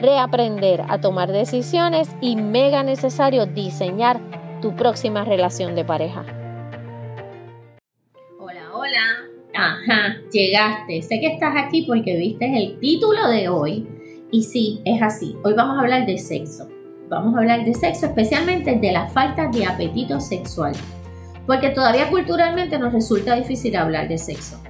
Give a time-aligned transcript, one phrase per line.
[0.00, 4.20] reaprender a tomar decisiones y mega necesario diseñar
[4.60, 6.24] tu próxima relación de pareja.
[8.38, 9.28] Hola, hola.
[9.54, 11.02] Ajá, llegaste.
[11.02, 13.86] Sé que estás aquí porque viste el título de hoy.
[14.30, 15.36] Y sí, es así.
[15.42, 16.68] Hoy vamos a hablar de sexo.
[17.08, 20.74] Vamos a hablar de sexo, especialmente de la falta de apetito sexual.
[21.46, 24.60] Porque todavía culturalmente nos resulta difícil hablar de sexo.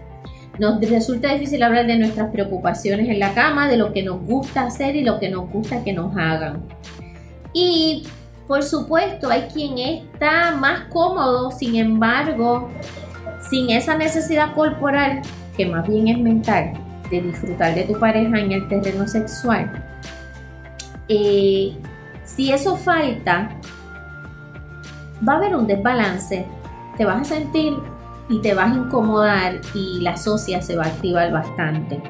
[0.59, 4.63] Nos resulta difícil hablar de nuestras preocupaciones en la cama, de lo que nos gusta
[4.63, 6.65] hacer y lo que nos gusta que nos hagan.
[7.53, 8.05] Y
[8.49, 12.71] por supuesto, hay quien está más cómodo, sin embargo,
[13.51, 15.21] sin esa necesidad corporal,
[15.57, 16.73] que más bien es mental,
[17.11, 19.85] de disfrutar de tu pareja en el terreno sexual.
[21.09, 21.77] Eh,
[22.25, 23.51] si eso falta,
[25.27, 26.47] va a haber un desbalance.
[26.97, 27.75] Te vas a sentir
[28.29, 32.01] y te vas a incomodar y la socia se va a activar bastante.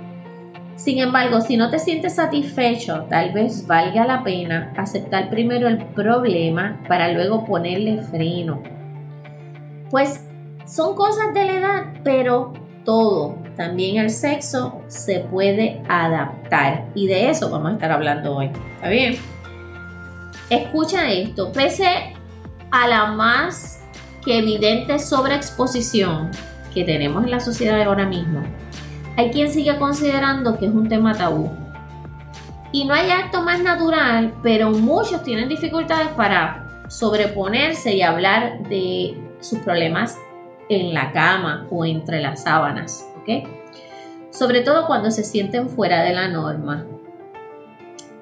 [0.77, 5.85] Sin embargo, si no te sientes satisfecho, tal vez valga la pena aceptar primero el
[5.87, 8.63] problema para luego ponerle freno.
[9.91, 10.25] Pues
[10.67, 12.53] son cosas de la edad, pero
[12.85, 16.87] todo, también el sexo, se puede adaptar.
[16.95, 18.51] Y de eso vamos a estar hablando hoy.
[18.77, 19.17] ¿Está bien?
[20.49, 22.15] Escucha esto, pese
[22.71, 23.78] a la más
[24.31, 26.31] evidente sobreexposición
[26.75, 28.43] que tenemos en la sociedad ahora mismo,
[29.17, 31.51] hay quien sigue considerando que es un tema tabú.
[32.71, 39.19] Y no hay acto más natural, pero muchos tienen dificultades para sobreponerse y hablar de
[39.41, 40.17] sus problemas
[40.69, 43.05] en la cama o entre las sábanas,
[44.31, 46.87] Sobre todo cuando se sienten fuera de la norma.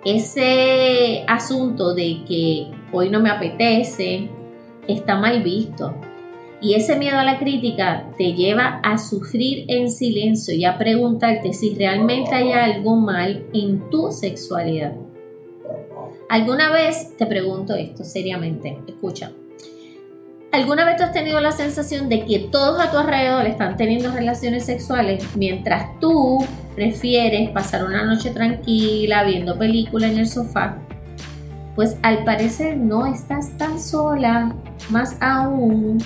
[0.04, 4.30] Ese asunto de que hoy no me apetece,
[4.88, 5.94] está mal visto.
[6.60, 11.52] Y ese miedo a la crítica te lleva a sufrir en silencio y a preguntarte
[11.52, 14.94] si realmente hay algo mal en tu sexualidad.
[16.28, 19.32] ¿Alguna vez, te pregunto esto seriamente, escucha,
[20.50, 24.10] ¿alguna vez tú has tenido la sensación de que todos a tu alrededor están teniendo
[24.10, 30.78] relaciones sexuales mientras tú prefieres pasar una noche tranquila viendo película en el sofá?
[31.76, 34.53] Pues al parecer no estás tan sola
[34.91, 35.98] más aún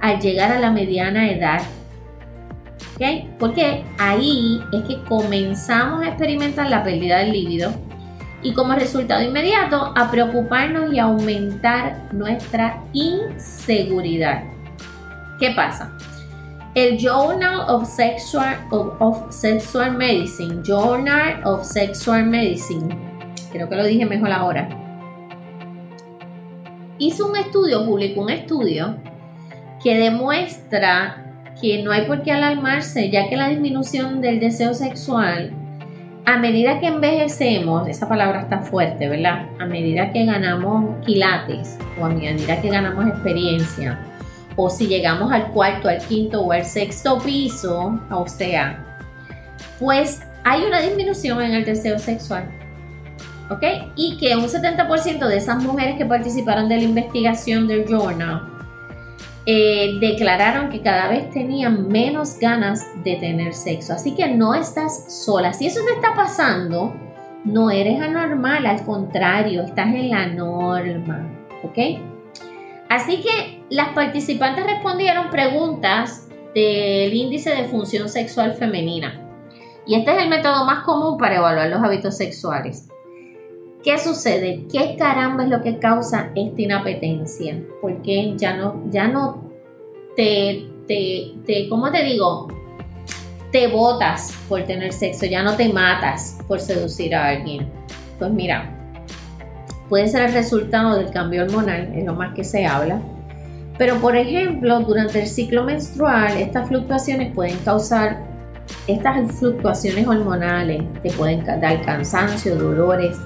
[0.00, 1.60] al llegar a la mediana edad.
[2.96, 3.28] ¿Ok?
[3.38, 7.70] Porque ahí es que comenzamos a experimentar la pérdida del líbido
[8.42, 14.44] y como resultado inmediato a preocuparnos y aumentar nuestra inseguridad.
[15.38, 15.92] ¿Qué pasa?
[16.74, 22.94] El Journal of Sexual, of Sexual Medicine, Journal of Sexual Medicine,
[23.50, 24.68] creo que lo dije mejor ahora,
[26.98, 28.96] hizo un estudio, publicó un estudio
[29.82, 31.22] que demuestra
[31.60, 35.52] que no hay por qué alarmarse, ya que la disminución del deseo sexual,
[36.24, 39.46] a medida que envejecemos, esa palabra está fuerte, ¿verdad?
[39.58, 43.98] A medida que ganamos quilates o a medida que ganamos experiencia,
[44.56, 48.84] o si llegamos al cuarto, al quinto o al sexto piso, o sea,
[49.78, 52.48] pues hay una disminución en el deseo sexual.
[53.50, 53.62] ¿Ok?
[53.94, 58.52] Y que un 70% de esas mujeres que participaron de la investigación del journal
[59.48, 63.92] eh, declararon que cada vez tenían menos ganas de tener sexo.
[63.92, 65.52] Así que no estás sola.
[65.52, 66.94] Si eso te está pasando,
[67.44, 71.30] no eres anormal, al contrario, estás en la norma,
[71.62, 71.78] ¿ok?
[72.88, 79.22] Así que las participantes respondieron preguntas del índice de función sexual femenina.
[79.86, 82.88] Y este es el método más común para evaluar los hábitos sexuales.
[83.86, 84.66] ¿Qué sucede?
[84.68, 87.56] ¿Qué caramba es lo que causa esta inapetencia?
[87.80, 89.48] Porque ya no, ya no
[90.16, 92.48] te, te, te, ¿cómo te digo?
[93.52, 97.68] Te botas por tener sexo, ya no te matas por seducir a alguien.
[98.18, 98.76] Pues mira,
[99.88, 103.00] puede ser el resultado del cambio hormonal, es lo más que se habla.
[103.78, 108.18] Pero por ejemplo, durante el ciclo menstrual, estas fluctuaciones pueden causar,
[108.88, 113.16] estas fluctuaciones hormonales te pueden dar cansancio, dolores,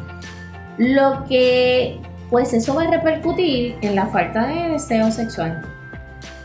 [0.81, 2.01] lo que
[2.31, 5.61] pues eso va a repercutir en la falta de deseo sexual.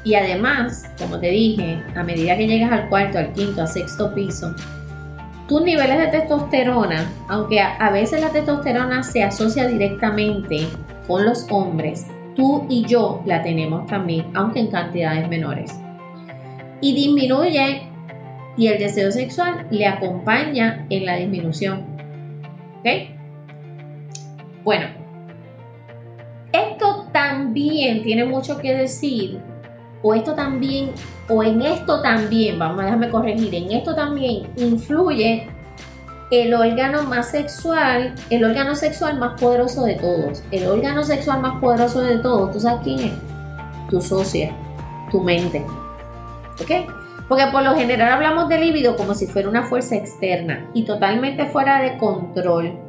[0.04, 4.14] Y además, como te dije, a medida que llegas al cuarto, al quinto, al sexto
[4.14, 4.54] piso,
[5.48, 10.68] tus niveles de testosterona, aunque a, veces la testosterona se asocia directamente
[11.08, 12.06] con los hombres,
[12.36, 15.80] tú y yo la tenemos también, aunque en cantidades menores.
[16.82, 17.84] Y disminuye
[18.58, 21.86] y el deseo sexual le acompaña en la disminución.
[22.80, 23.15] ¿Ok?
[24.66, 24.88] Bueno,
[26.52, 29.40] esto también tiene mucho que decir
[30.02, 30.92] o esto también,
[31.30, 35.48] o en esto también, vamos a dejarme corregir, en esto también influye
[36.32, 40.44] el órgano más sexual, el órgano sexual más poderoso de todos.
[40.50, 43.14] El órgano sexual más poderoso de todos, ¿tú sabes quién es?
[43.92, 44.52] Tu socia,
[45.12, 45.64] tu mente.
[46.60, 46.92] ¿Ok?
[47.28, 51.46] Porque por lo general hablamos del líbido como si fuera una fuerza externa y totalmente
[51.46, 52.85] fuera de control.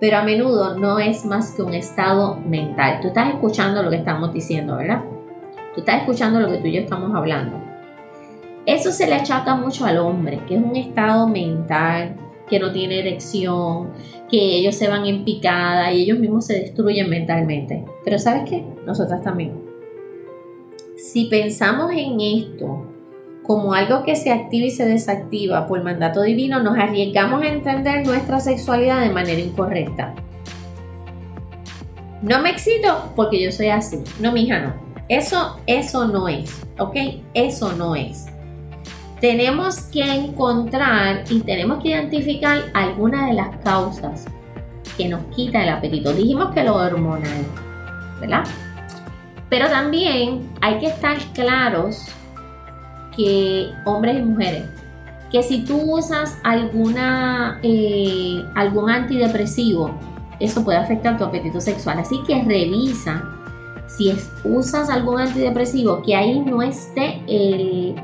[0.00, 3.00] Pero a menudo no es más que un estado mental.
[3.00, 5.02] Tú estás escuchando lo que estamos diciendo, ¿verdad?
[5.74, 7.58] Tú estás escuchando lo que tú y yo estamos hablando.
[8.66, 12.16] Eso se le achaca mucho al hombre, que es un estado mental,
[12.48, 13.90] que no tiene erección,
[14.30, 17.84] que ellos se van en picada y ellos mismos se destruyen mentalmente.
[18.04, 18.64] Pero ¿sabes qué?
[18.86, 19.52] Nosotras también.
[20.96, 22.93] Si pensamos en esto
[23.44, 28.04] como algo que se activa y se desactiva por mandato divino, nos arriesgamos a entender
[28.06, 30.14] nuestra sexualidad de manera incorrecta.
[32.22, 33.98] No me excito porque yo soy así.
[34.18, 34.74] No, mi hija, no.
[35.10, 36.96] Eso, eso no es, ¿ok?
[37.34, 38.26] Eso no es.
[39.20, 44.24] Tenemos que encontrar y tenemos que identificar algunas de las causas
[44.96, 46.14] que nos quita el apetito.
[46.14, 47.44] Dijimos que lo hormonal,
[48.22, 48.44] ¿verdad?
[49.50, 52.06] Pero también hay que estar claros
[53.16, 54.64] que hombres y mujeres,
[55.30, 59.90] que si tú usas alguna, eh, algún antidepresivo,
[60.40, 61.98] eso puede afectar tu apetito sexual.
[61.98, 63.34] Así que revisa
[63.86, 64.14] si
[64.44, 67.94] usas algún antidepresivo, que ahí no esté el,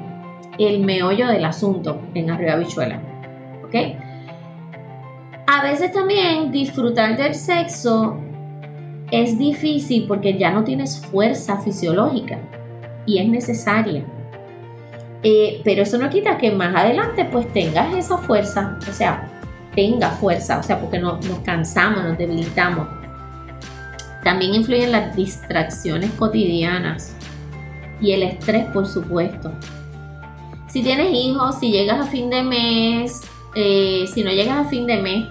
[0.81, 3.01] meollo del asunto en arriba bichuela.
[3.65, 3.75] ¿Ok?
[5.47, 8.19] A veces también disfrutar del sexo
[9.11, 12.39] es difícil porque ya no tienes fuerza fisiológica
[13.07, 14.05] y es necesaria.
[15.23, 19.29] Eh, pero eso no quita que más adelante pues tengas esa fuerza, o sea,
[19.75, 22.89] tenga fuerza, o sea, porque no, nos cansamos, nos debilitamos.
[24.25, 27.15] También influyen las distracciones cotidianas
[28.01, 29.53] y el estrés, por supuesto.
[30.69, 33.21] Si tienes hijos, si llegas a fin de mes,
[33.55, 35.27] eh, si no llegas a fin de mes,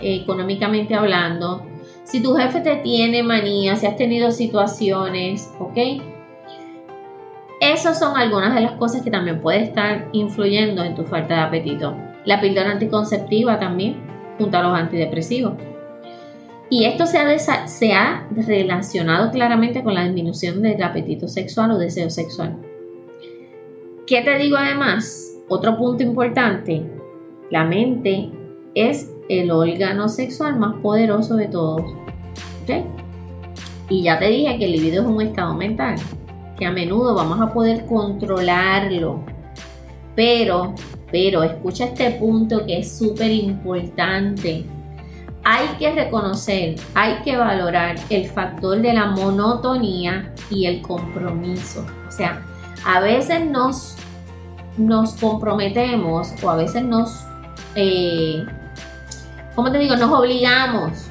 [0.00, 1.66] eh, económicamente hablando,
[2.04, 5.78] si tu jefe te tiene manía, si has tenido situaciones, ¿ok?
[7.60, 11.40] Esas son algunas de las cosas que también puede estar influyendo en tu falta de
[11.40, 11.96] apetito.
[12.24, 13.96] La píldora anticonceptiva también,
[14.38, 15.54] junto a los antidepresivos.
[16.68, 22.56] Y esto se ha, relacionado claramente con la disminución del apetito sexual o deseo sexual.
[24.06, 25.32] ¿Qué te digo además?
[25.48, 26.82] Otro punto importante,
[27.50, 28.30] la mente
[28.74, 31.82] es el órgano sexual más poderoso de todos.
[33.88, 35.94] Y ya te dije que el libido es un estado mental,
[36.58, 39.24] que a menudo vamos a poder controlarlo.
[40.14, 40.74] Pero,
[41.10, 44.64] pero, escucha este punto que es súper importante
[45.48, 51.86] hay que reconocer, hay que valorar el factor de la monotonía y el compromiso.
[52.08, 52.42] O sea,
[52.84, 53.94] a veces nos,
[54.76, 57.24] nos comprometemos o a veces nos,
[57.76, 58.44] eh,
[59.54, 59.94] ¿cómo te digo?
[59.94, 61.10] Nos obligamos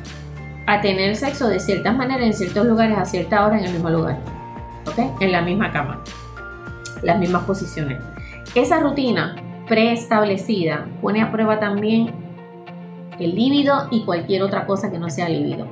[0.67, 3.89] a tener sexo de ciertas maneras en ciertos lugares a cierta hora en el mismo
[3.89, 4.34] lugar.
[5.19, 6.03] En la misma cama.
[7.01, 7.99] Las mismas posiciones.
[8.53, 9.35] Esa rutina
[9.67, 12.11] preestablecida pone a prueba también
[13.19, 15.67] el líbido y cualquier otra cosa que no sea líbido.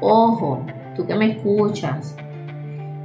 [0.00, 2.16] Ojo, tú que me escuchas,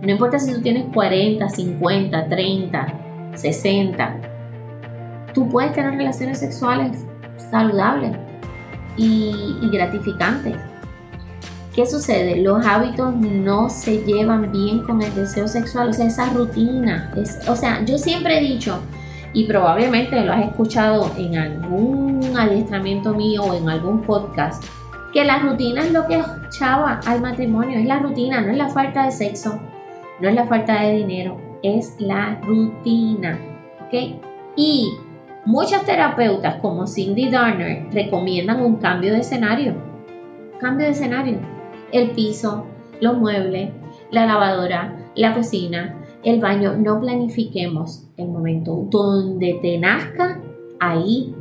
[0.01, 2.93] no importa si tú tienes 40, 50, 30,
[3.35, 4.21] 60,
[5.33, 7.05] tú puedes tener relaciones sexuales
[7.51, 8.17] saludables
[8.97, 10.55] y, gratificantes.
[11.73, 12.35] ¿Qué sucede?
[12.41, 17.13] Los hábitos no se llevan bien con el deseo sexual, o sea, esa rutina.
[17.47, 18.81] O sea, yo siempre he dicho,
[19.31, 24.61] y probablemente lo has escuchado en algún adiestramiento mío o en algún podcast,
[25.13, 28.67] que la rutina es lo que chava al matrimonio, es la rutina, no es la
[28.67, 29.57] falta de sexo,
[30.19, 33.39] no es la falta de dinero, es la rutina,
[33.85, 34.19] ¿ok?
[34.57, 34.91] Y
[35.45, 39.73] muchas terapeutas como Cindy Darner recomiendan un cambio de escenario,
[40.59, 41.60] cambio de escenario
[41.91, 42.65] el piso,
[42.99, 43.71] los muebles,
[44.11, 46.75] la lavadora, la cocina, el baño.
[46.77, 48.87] No planifiquemos el momento.
[48.89, 50.39] Donde te nazca,
[50.79, 51.35] ahí,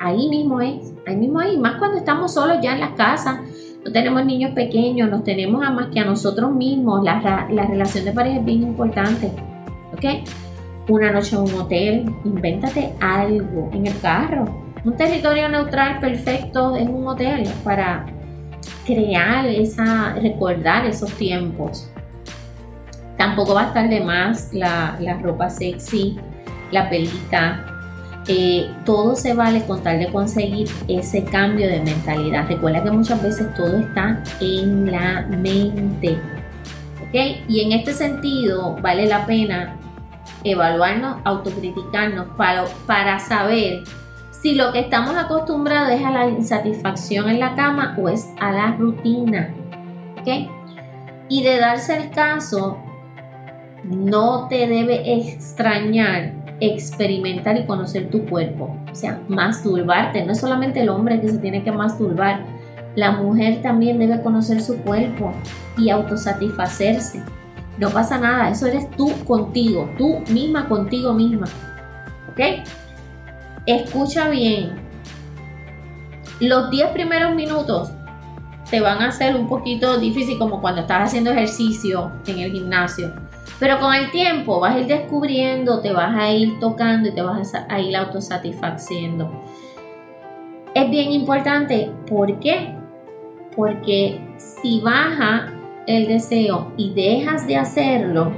[0.00, 0.94] ahí mismo es.
[1.06, 1.58] Ahí mismo ahí.
[1.58, 3.40] Más cuando estamos solos ya en las casas.
[3.84, 7.04] No tenemos niños pequeños, nos tenemos a más que a nosotros mismos.
[7.04, 9.30] La, la relación de pareja es bien importante.
[9.92, 10.28] ¿Ok?
[10.88, 14.44] Una noche en un hotel, invéntate algo en el carro.
[14.84, 18.06] Un territorio neutral perfecto en un hotel para
[18.86, 21.90] crear esa, recordar esos tiempos.
[23.18, 26.16] Tampoco va a estar de más la, ropa sexy,
[26.70, 27.64] la pelita.
[28.28, 32.46] Eh, todo se vale con tal de conseguir ese cambio de mentalidad.
[32.48, 36.18] Recuerda que muchas veces todo está en la mente.
[37.02, 37.44] ¿Ok?
[37.48, 39.76] Y en este sentido vale la pena
[40.44, 43.82] evaluarnos, autocriticarnos para, para saber
[44.46, 48.52] si lo que estamos acostumbrados es a la insatisfacción en la cama o es a
[48.52, 49.52] la rutina.
[50.20, 50.48] ¿Ok?
[51.28, 52.78] Y de darse el caso,
[53.82, 58.72] no te debe extrañar experimentar y conocer tu cuerpo.
[58.88, 60.24] O sea, masturbarte.
[60.24, 62.44] No es solamente el hombre que se tiene que masturbar.
[62.94, 65.32] La mujer también debe conocer su cuerpo
[65.76, 67.20] y autosatisfacerse.
[67.78, 71.46] No pasa nada, eso eres tú contigo, tú misma contigo misma.
[72.30, 72.40] ¿Ok?
[73.66, 74.76] Escucha bien.
[76.38, 77.90] Los 10 primeros minutos
[78.70, 83.12] te van a ser un poquito difícil como cuando estás haciendo ejercicio en el gimnasio.
[83.58, 87.22] Pero con el tiempo vas a ir descubriendo, te vas a ir tocando y te
[87.22, 89.42] vas a ir autosatisfaciendo.
[90.74, 92.72] Es bien importante, ¿por qué?
[93.56, 95.52] Porque si baja
[95.88, 98.30] el deseo y dejas de hacerlo,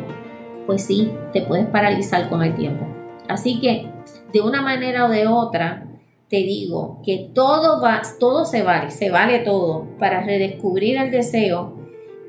[0.67, 2.87] pues sí, te puedes paralizar con el tiempo.
[3.29, 3.91] Así que,
[4.33, 5.87] de una manera o de otra,
[6.29, 11.79] te digo que todo, va, todo se vale, se vale todo para redescubrir el deseo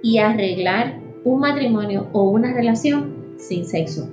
[0.01, 4.10] y arreglar un matrimonio o una relación sin sexo.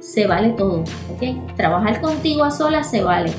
[0.00, 0.80] Se vale todo,
[1.12, 1.56] ¿ok?
[1.56, 3.32] Trabajar contigo a solas se vale.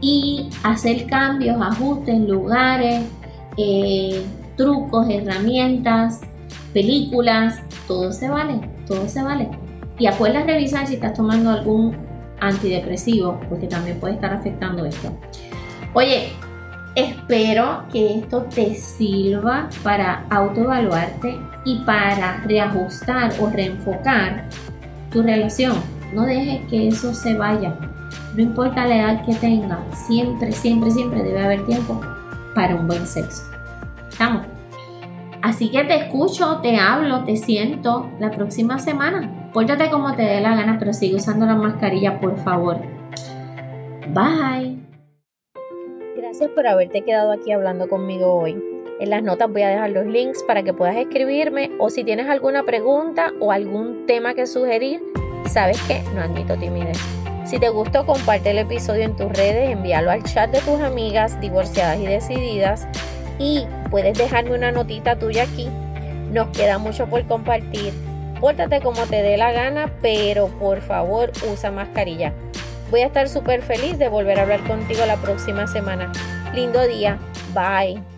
[0.00, 3.04] Y hacer cambios, ajustes, lugares,
[3.56, 4.22] eh,
[4.56, 6.20] trucos, herramientas,
[6.72, 9.48] películas, todo se vale, todo se vale.
[9.98, 11.96] Y acuerda revisar si estás tomando algún
[12.42, 15.16] antidepresivo, porque también puede estar afectando esto.
[15.94, 16.32] Oye,
[16.94, 24.48] espero que esto te sirva para autoevaluarte y para reajustar o reenfocar
[25.10, 25.76] tu relación.
[26.12, 27.74] No dejes que eso se vaya.
[28.34, 32.00] No importa la edad que tenga, siempre, siempre, siempre debe haber tiempo
[32.54, 33.44] para un buen sexo.
[34.10, 34.46] ¿Estamos?
[35.42, 39.50] Así que te escucho, te hablo, te siento la próxima semana.
[39.52, 42.78] Pórtate como te dé la gana, pero sigue usando la mascarilla, por favor.
[44.14, 44.78] Bye.
[46.16, 48.56] Gracias por haberte quedado aquí hablando conmigo hoy.
[49.00, 52.28] En las notas voy a dejar los links para que puedas escribirme o si tienes
[52.28, 55.02] alguna pregunta o algún tema que sugerir,
[55.46, 56.98] sabes que no admito timidez.
[57.44, 61.40] Si te gustó, comparte el episodio en tus redes, envíalo al chat de tus amigas
[61.40, 62.86] divorciadas y decididas
[63.42, 65.68] y puedes dejarme una notita tuya aquí.
[66.30, 67.92] Nos queda mucho por compartir.
[68.40, 72.32] Pórtate como te dé la gana, pero por favor usa mascarilla.
[72.90, 76.12] Voy a estar súper feliz de volver a hablar contigo la próxima semana.
[76.54, 77.18] Lindo día.
[77.52, 78.11] Bye.